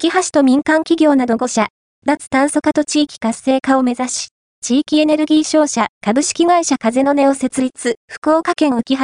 [0.00, 1.68] 浮橋と民間企業など5社、
[2.06, 4.28] 脱炭素化と地域活性化を目指し、
[4.60, 8.94] 地域エネルギー商社株式会社風の根を設立、福岡県浮橋、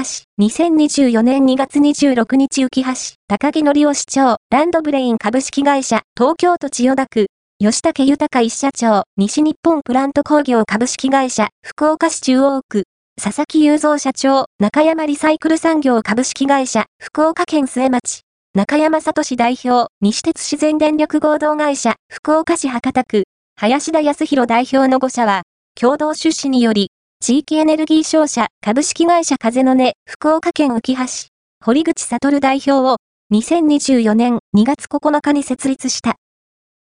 [0.41, 7.27] 2024年2月26日浮橋、高木則夫市長、ランドブレイン株式会社、東京都千代田区、
[7.59, 12.85] 吉武豊一社長、西日本プラント工業株式会社、福岡市中央区、
[13.21, 18.23] 佐々木雄三社長、中山リサイクル産業株式会社、福岡県末町、
[18.57, 23.25] 中山聡代表、西鉄自然電力合同会社、福岡市博多区、
[23.57, 25.43] 林田康弘代表の5社は、
[25.75, 31.31] 共同出資により、地域エネルギー商社株式会社風の根、福岡県浮橋、
[31.65, 32.99] 堀口悟代表を、
[33.33, 36.15] 2024年2月9日に設立した。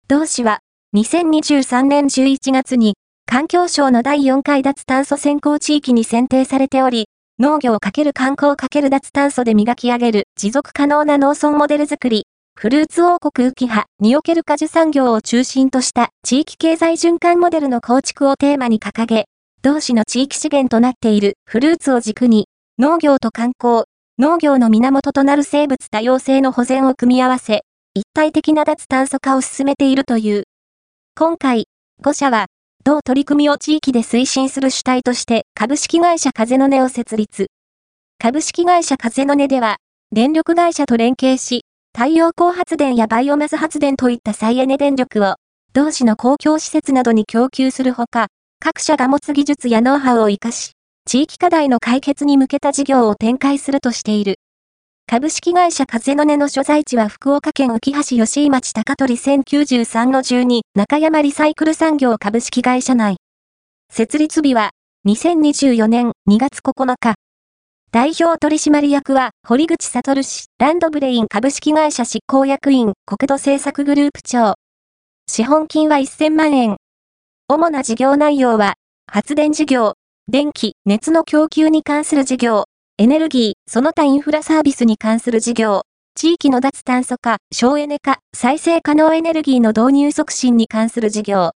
[0.07, 0.61] 同氏は、
[0.95, 2.95] 2023年11月に、
[3.27, 7.09] 環境省の第4回脱炭素先行地域に選定されており、
[7.41, 19.27] 農業×観光×脱炭素で磨き上げる持続可能な農村モデル作り、フルーツ王国浮葉における果樹産業を中心とした地域経済循環モデルの構築をテーマに掲げ、
[19.61, 23.85] 同市の地域資源となっているフルーツを軸に、農業と観光、
[24.17, 27.61] 農業の源となる生物多様性の保全を組み合わせ、
[27.93, 30.43] 一体的な脱炭素化を進めているという。
[31.15, 31.67] 今回、
[32.03, 32.47] 5社は、
[32.83, 37.47] 同取り組みを地域で推進する主体として株式会社風の根を設立。
[38.17, 39.75] 株式会社風の根では、
[40.09, 45.35] 電力会社と連携し、太陽光発電やバイオマス発電といった再エネ電力を、
[45.73, 48.27] 同市の公共施設などに供給するほか、
[48.61, 50.71] 各社が持つ技術やノウハウを活かし、
[51.05, 54.35] 地域課題の解決に向けた事業を展開するとしている。
[55.07, 63.17] 株式会社風の根の所在地は福岡県浮橋吉井町高取1093-12中山リサイクル産業株式会社内。
[63.91, 64.69] 設立日は
[65.07, 67.15] 2024年2月9日。
[67.89, 74.55] 代表取締役は堀口悟氏、ランドブレイン株式会社執行役員、国土政策グループ長。
[75.27, 76.75] 資本金は1000万円。
[77.47, 78.73] 主な事業内容は、
[79.07, 79.93] 発電事業、
[80.27, 82.65] 電気、熱の供給に関する事業、
[82.97, 85.83] エネルギー、その他インフラサービスに関する事業、
[86.13, 91.47] 地域の脱炭素化、省エネ化、再生可能エネルギーの導入促進に関する事業、